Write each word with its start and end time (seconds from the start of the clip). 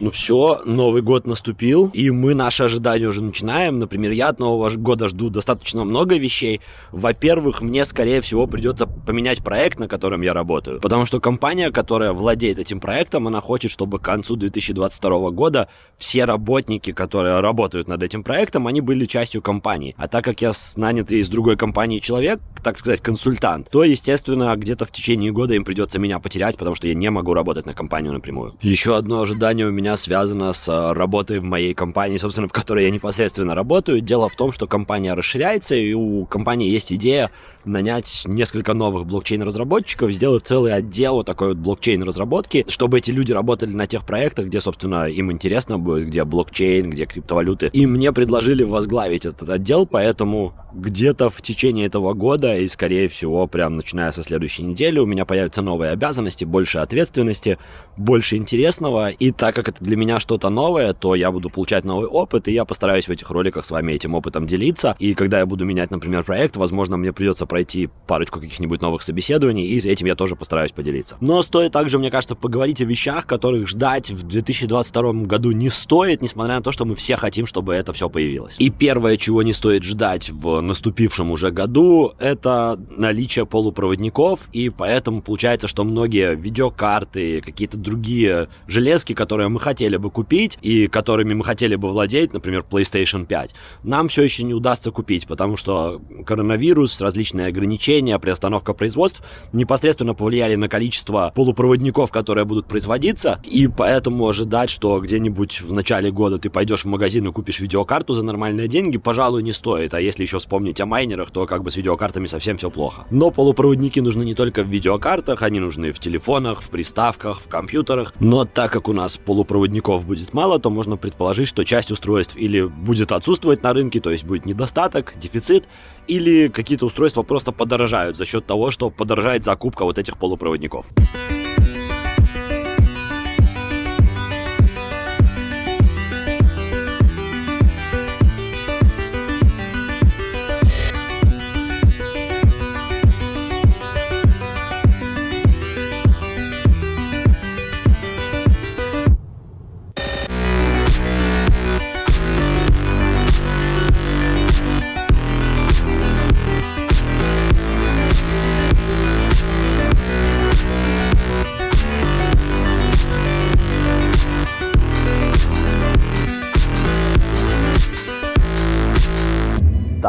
Ну 0.00 0.12
все, 0.12 0.62
Новый 0.64 1.02
год 1.02 1.26
наступил, 1.26 1.90
и 1.92 2.10
мы 2.10 2.32
наши 2.34 2.62
ожидания 2.62 3.08
уже 3.08 3.20
начинаем. 3.20 3.80
Например, 3.80 4.12
я 4.12 4.28
от 4.28 4.38
Нового 4.38 4.70
года 4.70 5.08
жду 5.08 5.28
достаточно 5.28 5.84
много 5.84 6.16
вещей. 6.16 6.60
Во-первых, 6.92 7.62
мне, 7.62 7.84
скорее 7.84 8.20
всего, 8.20 8.46
придется 8.46 8.86
поменять 8.86 9.42
проект, 9.42 9.80
на 9.80 9.88
котором 9.88 10.22
я 10.22 10.34
работаю. 10.34 10.80
Потому 10.80 11.04
что 11.04 11.18
компания, 11.18 11.72
которая 11.72 12.12
владеет 12.12 12.60
этим 12.60 12.78
проектом, 12.78 13.26
она 13.26 13.40
хочет, 13.40 13.72
чтобы 13.72 13.98
к 13.98 14.02
концу 14.02 14.36
2022 14.36 15.30
года 15.30 15.68
все 15.96 16.24
работники, 16.26 16.92
которые 16.92 17.40
работают 17.40 17.88
над 17.88 18.00
этим 18.00 18.22
проектом, 18.22 18.68
они 18.68 18.80
были 18.80 19.04
частью 19.06 19.42
компании. 19.42 19.96
А 19.98 20.06
так 20.06 20.24
как 20.24 20.40
я 20.40 20.52
нанятый 20.76 21.18
из 21.18 21.28
другой 21.28 21.56
компании 21.56 21.98
человек, 21.98 22.38
так 22.62 22.78
сказать, 22.78 23.00
консультант, 23.00 23.68
то, 23.70 23.82
естественно, 23.82 24.54
где-то 24.54 24.84
в 24.84 24.92
течение 24.92 25.32
года 25.32 25.54
им 25.54 25.64
придется 25.64 25.98
меня 25.98 26.20
потерять, 26.20 26.56
потому 26.56 26.76
что 26.76 26.86
я 26.86 26.94
не 26.94 27.10
могу 27.10 27.34
работать 27.34 27.66
на 27.66 27.74
компанию 27.74 28.12
напрямую. 28.12 28.54
Еще 28.62 28.96
одно 28.96 29.22
ожидание 29.22 29.66
у 29.66 29.72
меня 29.72 29.87
меня 29.88 29.96
связано 29.96 30.52
с 30.52 30.68
э, 30.68 30.92
работой 30.92 31.38
в 31.38 31.44
моей 31.44 31.72
компании, 31.72 32.18
собственно, 32.18 32.46
в 32.46 32.52
которой 32.52 32.84
я 32.84 32.90
непосредственно 32.90 33.54
работаю. 33.54 34.02
Дело 34.02 34.28
в 34.28 34.36
том, 34.36 34.52
что 34.52 34.66
компания 34.66 35.14
расширяется, 35.14 35.74
и 35.74 35.94
у 35.94 36.26
компании 36.26 36.68
есть 36.68 36.92
идея 36.92 37.30
нанять 37.64 38.22
несколько 38.26 38.74
новых 38.74 39.06
блокчейн-разработчиков, 39.06 40.12
сделать 40.12 40.46
целый 40.46 40.74
отдел 40.74 41.14
вот 41.14 41.26
такой 41.26 41.48
вот 41.48 41.58
блокчейн-разработки, 41.58 42.64
чтобы 42.68 42.98
эти 42.98 43.10
люди 43.10 43.32
работали 43.32 43.72
на 43.72 43.86
тех 43.86 44.04
проектах, 44.04 44.46
где, 44.46 44.60
собственно, 44.60 45.04
им 45.04 45.32
интересно 45.32 45.78
будет, 45.78 46.08
где 46.08 46.24
блокчейн, 46.24 46.90
где 46.90 47.06
криптовалюты. 47.06 47.70
И 47.72 47.86
мне 47.86 48.12
предложили 48.12 48.62
возглавить 48.62 49.24
этот 49.24 49.48
отдел, 49.48 49.86
поэтому 49.86 50.54
где-то 50.72 51.30
в 51.30 51.40
течение 51.42 51.86
этого 51.86 52.14
года 52.14 52.56
и, 52.56 52.68
скорее 52.68 53.08
всего, 53.08 53.46
прям 53.46 53.76
начиная 53.76 54.12
со 54.12 54.22
следующей 54.22 54.62
недели 54.62 54.98
у 54.98 55.06
меня 55.06 55.24
появятся 55.24 55.62
новые 55.62 55.92
обязанности, 55.92 56.44
больше 56.44 56.78
ответственности, 56.78 57.58
больше 57.96 58.36
интересного. 58.36 59.10
И 59.10 59.30
так 59.32 59.54
как 59.54 59.68
это 59.68 59.77
для 59.80 59.96
меня 59.96 60.20
что-то 60.20 60.48
новое, 60.48 60.92
то 60.92 61.14
я 61.14 61.30
буду 61.30 61.50
получать 61.50 61.84
новый 61.84 62.06
опыт, 62.06 62.48
и 62.48 62.52
я 62.52 62.64
постараюсь 62.64 63.08
в 63.08 63.10
этих 63.10 63.30
роликах 63.30 63.64
с 63.64 63.70
вами 63.70 63.92
этим 63.92 64.14
опытом 64.14 64.46
делиться. 64.46 64.96
И 64.98 65.14
когда 65.14 65.38
я 65.38 65.46
буду 65.46 65.64
менять, 65.64 65.90
например, 65.90 66.24
проект, 66.24 66.56
возможно, 66.56 66.96
мне 66.96 67.12
придется 67.12 67.46
пройти 67.46 67.88
парочку 68.06 68.40
каких-нибудь 68.40 68.80
новых 68.80 69.02
собеседований, 69.02 69.66
и 69.66 69.88
этим 69.88 70.06
я 70.06 70.14
тоже 70.14 70.36
постараюсь 70.36 70.72
поделиться. 70.72 71.16
Но 71.20 71.42
стоит 71.42 71.72
также, 71.72 71.98
мне 71.98 72.10
кажется, 72.10 72.34
поговорить 72.34 72.80
о 72.80 72.84
вещах, 72.84 73.26
которых 73.26 73.68
ждать 73.68 74.10
в 74.10 74.26
2022 74.26 75.12
году 75.24 75.52
не 75.52 75.68
стоит, 75.68 76.22
несмотря 76.22 76.56
на 76.56 76.62
то, 76.62 76.72
что 76.72 76.84
мы 76.84 76.94
все 76.94 77.16
хотим, 77.16 77.46
чтобы 77.46 77.74
это 77.74 77.92
все 77.92 78.08
появилось. 78.08 78.56
И 78.58 78.70
первое, 78.70 79.16
чего 79.16 79.42
не 79.42 79.52
стоит 79.52 79.84
ждать 79.84 80.30
в 80.30 80.60
наступившем 80.60 81.30
уже 81.30 81.50
году, 81.50 82.12
это 82.18 82.78
наличие 82.96 83.46
полупроводников, 83.46 84.40
и 84.52 84.70
поэтому 84.70 85.22
получается, 85.22 85.68
что 85.68 85.84
многие 85.84 86.34
видеокарты, 86.34 87.40
какие-то 87.40 87.76
другие 87.76 88.48
железки, 88.66 89.12
которые 89.12 89.48
мы 89.48 89.60
хотели 89.68 89.98
бы 89.98 90.10
купить 90.10 90.58
и 90.62 90.88
которыми 90.88 91.34
мы 91.34 91.44
хотели 91.44 91.76
бы 91.76 91.90
владеть, 91.90 92.32
например, 92.32 92.64
PlayStation 92.68 93.26
5, 93.26 93.54
нам 93.82 94.08
все 94.08 94.22
еще 94.22 94.42
не 94.44 94.54
удастся 94.54 94.90
купить, 94.90 95.26
потому 95.26 95.58
что 95.58 96.00
коронавирус, 96.24 97.02
различные 97.02 97.48
ограничения, 97.48 98.18
приостановка 98.18 98.72
производств 98.72 99.22
непосредственно 99.52 100.14
повлияли 100.14 100.54
на 100.54 100.70
количество 100.70 101.32
полупроводников, 101.34 102.10
которые 102.10 102.46
будут 102.46 102.66
производиться, 102.66 103.42
и 103.44 103.68
поэтому 103.68 104.26
ожидать, 104.26 104.70
что 104.70 105.00
где-нибудь 105.00 105.60
в 105.60 105.72
начале 105.72 106.10
года 106.10 106.38
ты 106.38 106.48
пойдешь 106.48 106.84
в 106.84 106.86
магазин 106.86 107.28
и 107.28 107.32
купишь 107.32 107.60
видеокарту 107.60 108.14
за 108.14 108.22
нормальные 108.22 108.68
деньги, 108.68 108.96
пожалуй, 108.96 109.42
не 109.42 109.52
стоит. 109.52 109.92
А 109.92 110.00
если 110.00 110.22
еще 110.22 110.38
вспомнить 110.38 110.80
о 110.80 110.86
майнерах, 110.86 111.30
то 111.30 111.46
как 111.46 111.62
бы 111.62 111.70
с 111.70 111.76
видеокартами 111.76 112.26
совсем 112.26 112.56
все 112.56 112.70
плохо. 112.70 113.04
Но 113.10 113.30
полупроводники 113.30 114.00
нужны 114.00 114.24
не 114.24 114.34
только 114.34 114.62
в 114.62 114.68
видеокартах, 114.68 115.42
они 115.42 115.60
нужны 115.60 115.92
в 115.92 115.98
телефонах, 115.98 116.62
в 116.62 116.70
приставках, 116.70 117.42
в 117.42 117.48
компьютерах. 117.48 118.14
Но 118.18 118.46
так 118.46 118.72
как 118.72 118.88
у 118.88 118.94
нас 118.94 119.18
полупроводников 119.58 120.04
будет 120.04 120.34
мало, 120.34 120.58
то 120.58 120.70
можно 120.70 120.96
предположить, 120.96 121.48
что 121.48 121.64
часть 121.64 121.90
устройств 121.90 122.36
или 122.36 122.62
будет 122.62 123.12
отсутствовать 123.12 123.62
на 123.62 123.72
рынке, 123.72 124.00
то 124.00 124.10
есть 124.10 124.24
будет 124.24 124.46
недостаток, 124.46 125.14
дефицит, 125.16 125.64
или 126.06 126.48
какие-то 126.48 126.86
устройства 126.86 127.22
просто 127.22 127.52
подорожают 127.52 128.16
за 128.16 128.24
счет 128.24 128.46
того, 128.46 128.70
что 128.70 128.90
подорожает 128.90 129.44
закупка 129.44 129.84
вот 129.84 129.98
этих 129.98 130.16
полупроводников. 130.16 130.86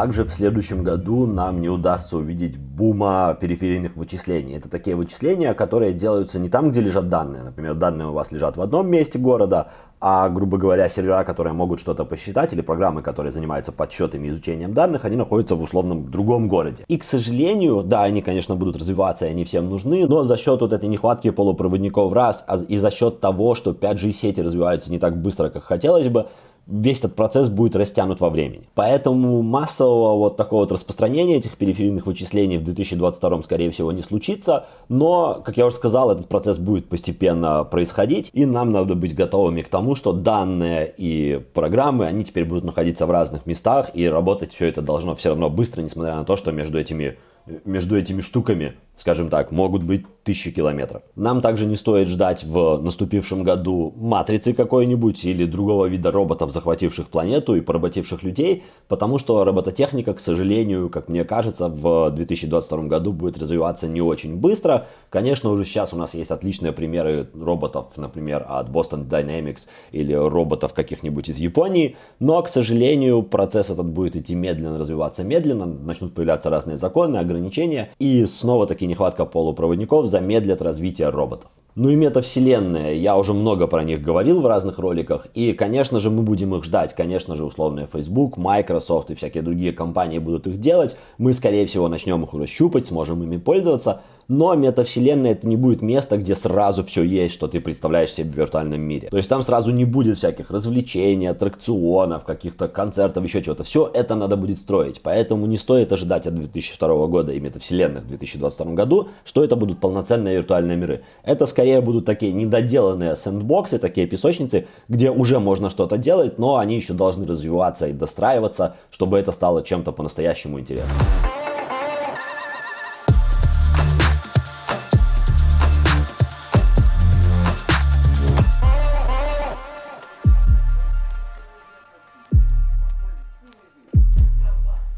Также 0.00 0.24
в 0.24 0.30
следующем 0.30 0.82
году 0.82 1.26
нам 1.26 1.60
не 1.60 1.68
удастся 1.68 2.16
увидеть 2.16 2.56
бума 2.56 3.36
периферийных 3.38 3.96
вычислений. 3.96 4.56
Это 4.56 4.70
такие 4.70 4.96
вычисления, 4.96 5.52
которые 5.52 5.92
делаются 5.92 6.38
не 6.38 6.48
там, 6.48 6.70
где 6.70 6.80
лежат 6.80 7.08
данные. 7.08 7.42
Например, 7.42 7.74
данные 7.74 8.08
у 8.08 8.12
вас 8.12 8.32
лежат 8.32 8.56
в 8.56 8.62
одном 8.62 8.88
месте 8.88 9.18
города, 9.18 9.72
а, 10.00 10.30
грубо 10.30 10.56
говоря, 10.56 10.88
сервера, 10.88 11.22
которые 11.24 11.52
могут 11.52 11.80
что-то 11.80 12.06
посчитать, 12.06 12.54
или 12.54 12.62
программы, 12.62 13.02
которые 13.02 13.30
занимаются 13.30 13.72
подсчетами 13.72 14.28
и 14.28 14.30
изучением 14.30 14.72
данных, 14.72 15.04
они 15.04 15.16
находятся 15.16 15.54
в 15.54 15.60
условном 15.60 16.10
другом 16.10 16.48
городе. 16.48 16.84
И, 16.88 16.96
к 16.96 17.04
сожалению, 17.04 17.82
да, 17.82 18.04
они, 18.04 18.22
конечно, 18.22 18.56
будут 18.56 18.78
развиваться, 18.78 19.26
и 19.26 19.30
они 19.30 19.44
всем 19.44 19.68
нужны, 19.68 20.06
но 20.06 20.22
за 20.22 20.38
счет 20.38 20.62
вот 20.62 20.72
этой 20.72 20.88
нехватки 20.88 21.28
полупроводников 21.30 22.14
раз, 22.14 22.42
а 22.46 22.56
и 22.56 22.78
за 22.78 22.90
счет 22.90 23.20
того, 23.20 23.54
что 23.54 23.72
5G 23.72 24.12
сети 24.12 24.40
развиваются 24.40 24.90
не 24.90 24.98
так 24.98 25.20
быстро, 25.20 25.50
как 25.50 25.64
хотелось 25.64 26.08
бы, 26.08 26.28
весь 26.70 26.98
этот 27.00 27.14
процесс 27.14 27.48
будет 27.48 27.76
растянут 27.76 28.20
во 28.20 28.30
времени. 28.30 28.68
Поэтому 28.74 29.42
массового 29.42 30.16
вот 30.16 30.36
такого 30.36 30.60
вот 30.60 30.72
распространения 30.72 31.36
этих 31.36 31.56
периферийных 31.56 32.06
вычислений 32.06 32.58
в 32.58 32.64
2022 32.64 33.42
скорее 33.42 33.70
всего 33.70 33.92
не 33.92 34.02
случится, 34.02 34.66
но, 34.88 35.42
как 35.44 35.56
я 35.56 35.66
уже 35.66 35.76
сказал, 35.76 36.10
этот 36.10 36.28
процесс 36.28 36.58
будет 36.58 36.88
постепенно 36.88 37.64
происходить, 37.64 38.30
и 38.32 38.46
нам 38.46 38.72
надо 38.72 38.94
быть 38.94 39.14
готовыми 39.14 39.62
к 39.62 39.68
тому, 39.68 39.94
что 39.94 40.12
данные 40.12 40.92
и 40.96 41.40
программы, 41.54 42.06
они 42.06 42.24
теперь 42.24 42.44
будут 42.44 42.64
находиться 42.64 43.06
в 43.06 43.10
разных 43.10 43.46
местах, 43.46 43.90
и 43.94 44.08
работать 44.08 44.54
все 44.54 44.66
это 44.66 44.82
должно 44.82 45.14
все 45.16 45.30
равно 45.30 45.50
быстро, 45.50 45.82
несмотря 45.82 46.16
на 46.16 46.24
то, 46.24 46.36
что 46.36 46.52
между 46.52 46.78
этими 46.78 47.16
между 47.64 47.96
этими 47.96 48.20
штуками, 48.20 48.74
скажем 49.00 49.30
так, 49.30 49.50
могут 49.50 49.82
быть 49.82 50.04
тысячи 50.24 50.50
километров. 50.50 51.02
Нам 51.16 51.40
также 51.40 51.64
не 51.64 51.76
стоит 51.76 52.08
ждать 52.08 52.44
в 52.44 52.78
наступившем 52.82 53.42
году 53.42 53.94
матрицы 53.96 54.52
какой-нибудь 54.52 55.24
или 55.24 55.46
другого 55.46 55.86
вида 55.86 56.10
роботов, 56.10 56.50
захвативших 56.50 57.08
планету 57.08 57.54
и 57.54 57.62
поработивших 57.62 58.22
людей, 58.22 58.62
потому 58.88 59.18
что 59.18 59.42
робототехника, 59.44 60.12
к 60.12 60.20
сожалению, 60.20 60.90
как 60.90 61.08
мне 61.08 61.24
кажется, 61.24 61.68
в 61.68 62.10
2022 62.10 62.82
году 62.82 63.12
будет 63.14 63.38
развиваться 63.38 63.88
не 63.88 64.02
очень 64.02 64.36
быстро. 64.36 64.86
Конечно, 65.08 65.50
уже 65.50 65.64
сейчас 65.64 65.94
у 65.94 65.96
нас 65.96 66.12
есть 66.12 66.30
отличные 66.30 66.72
примеры 66.72 67.28
роботов, 67.34 67.92
например, 67.96 68.44
от 68.46 68.68
Boston 68.68 69.08
Dynamics 69.08 69.66
или 69.92 70.12
роботов 70.12 70.74
каких-нибудь 70.74 71.30
из 71.30 71.38
Японии, 71.38 71.96
но, 72.18 72.42
к 72.42 72.48
сожалению, 72.50 73.22
процесс 73.22 73.70
этот 73.70 73.86
будет 73.86 74.14
идти 74.14 74.34
медленно, 74.34 74.78
развиваться 74.78 75.24
медленно, 75.24 75.64
начнут 75.64 76.14
появляться 76.14 76.50
разные 76.50 76.76
законы, 76.76 77.16
ограничения, 77.16 77.90
и 77.98 78.26
снова-таки 78.26 78.89
нехватка 78.90 79.24
полупроводников 79.24 80.06
замедлят 80.06 80.60
развитие 80.60 81.08
роботов. 81.08 81.50
Ну 81.76 81.88
и 81.88 81.94
метавселенные, 81.94 83.00
я 83.00 83.16
уже 83.16 83.32
много 83.32 83.68
про 83.68 83.84
них 83.84 84.02
говорил 84.02 84.42
в 84.42 84.46
разных 84.46 84.80
роликах, 84.80 85.28
и, 85.34 85.52
конечно 85.52 86.00
же, 86.00 86.10
мы 86.10 86.22
будем 86.22 86.54
их 86.56 86.64
ждать, 86.64 86.94
конечно 86.94 87.36
же, 87.36 87.44
условные 87.44 87.88
Facebook, 87.90 88.36
Microsoft 88.36 89.10
и 89.10 89.14
всякие 89.14 89.44
другие 89.44 89.72
компании 89.72 90.18
будут 90.18 90.48
их 90.48 90.58
делать, 90.58 90.96
мы, 91.16 91.32
скорее 91.32 91.66
всего, 91.66 91.86
начнем 91.86 92.24
их 92.24 92.34
уже 92.34 92.46
щупать, 92.46 92.86
сможем 92.86 93.22
ими 93.22 93.36
пользоваться, 93.36 94.02
но 94.30 94.54
метавселенная 94.54 95.32
это 95.32 95.48
не 95.48 95.56
будет 95.56 95.82
место, 95.82 96.16
где 96.16 96.36
сразу 96.36 96.84
все 96.84 97.02
есть, 97.02 97.34
что 97.34 97.48
ты 97.48 97.60
представляешь 97.60 98.12
себе 98.12 98.30
в 98.30 98.36
виртуальном 98.36 98.80
мире. 98.80 99.08
То 99.10 99.16
есть 99.16 99.28
там 99.28 99.42
сразу 99.42 99.72
не 99.72 99.84
будет 99.84 100.18
всяких 100.18 100.52
развлечений, 100.52 101.26
аттракционов, 101.26 102.22
каких-то 102.22 102.68
концертов, 102.68 103.24
еще 103.24 103.42
чего-то. 103.42 103.64
Все 103.64 103.90
это 103.92 104.14
надо 104.14 104.36
будет 104.36 104.60
строить. 104.60 105.00
Поэтому 105.02 105.46
не 105.46 105.56
стоит 105.56 105.92
ожидать 105.92 106.28
от 106.28 106.36
2002 106.36 107.06
года 107.08 107.32
и 107.32 107.40
метавселенных 107.40 108.04
в 108.04 108.06
2022 108.06 108.72
году, 108.74 109.08
что 109.24 109.42
это 109.42 109.56
будут 109.56 109.80
полноценные 109.80 110.36
виртуальные 110.36 110.76
миры. 110.76 111.02
Это 111.24 111.46
скорее 111.46 111.80
будут 111.80 112.04
такие 112.04 112.32
недоделанные 112.32 113.16
сэндбоксы, 113.16 113.80
такие 113.80 114.06
песочницы, 114.06 114.68
где 114.88 115.10
уже 115.10 115.40
можно 115.40 115.70
что-то 115.70 115.98
делать, 115.98 116.38
но 116.38 116.58
они 116.58 116.76
еще 116.76 116.92
должны 116.92 117.26
развиваться 117.26 117.88
и 117.88 117.92
достраиваться, 117.92 118.76
чтобы 118.92 119.18
это 119.18 119.32
стало 119.32 119.64
чем-то 119.64 119.90
по-настоящему 119.90 120.60
интересным. 120.60 120.96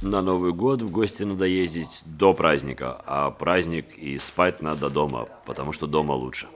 На 0.03 0.21
Новый 0.21 0.53
год 0.53 0.83
в 0.83 0.91
гости 0.91 1.23
надо 1.23 1.45
ездить 1.45 2.03
до 2.05 2.35
праздника, 2.35 3.01
а 3.07 3.31
праздник 3.31 3.97
и 3.97 4.19
спать 4.19 4.61
надо 4.61 4.91
дома, 4.91 5.29
потому 5.47 5.73
что 5.73 5.87
дома 5.87 6.11
лучше. 6.13 6.49